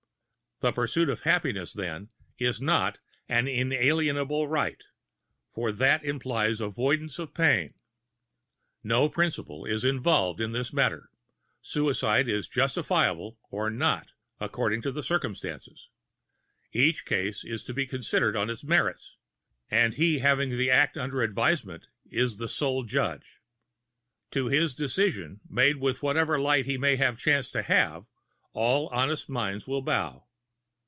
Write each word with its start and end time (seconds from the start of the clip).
The 0.61 0.71
"pursuit 0.71 1.09
of 1.09 1.21
happiness," 1.21 1.73
then, 1.73 2.09
is 2.37 2.61
not 2.61 2.99
an 3.27 3.47
"inalienable 3.47 4.47
right," 4.47 4.79
for 5.51 5.71
that 5.71 6.05
implies 6.05 6.61
avoidance 6.61 7.17
of 7.17 7.33
pain. 7.33 7.73
No 8.83 9.09
principle 9.09 9.65
is 9.65 9.83
involved 9.83 10.39
in 10.39 10.51
this 10.51 10.71
matter; 10.71 11.09
suicide 11.61 12.29
is 12.29 12.47
justifiable 12.47 13.39
or 13.49 13.71
not, 13.71 14.09
according 14.39 14.83
to 14.83 15.01
circumstances; 15.01 15.89
each 16.71 17.05
case 17.07 17.43
is 17.43 17.63
to 17.63 17.73
be 17.73 17.87
considered 17.87 18.35
on 18.35 18.47
its 18.47 18.63
merits 18.63 19.17
and 19.71 19.95
he 19.95 20.19
having 20.19 20.51
the 20.51 20.69
act 20.69 20.95
under 20.95 21.23
advisement 21.23 21.87
is 22.11 22.37
sole 22.53 22.83
judge. 22.83 23.39
To 24.29 24.45
his 24.47 24.75
decision, 24.75 25.41
made 25.49 25.77
with 25.77 26.03
whatever 26.03 26.37
light 26.39 26.65
he 26.67 26.77
may 26.77 26.97
chance 27.15 27.49
to 27.49 27.63
have, 27.63 28.05
all 28.53 28.89
honest 28.89 29.27
minds 29.27 29.65
will 29.65 29.81
bow. 29.81 30.27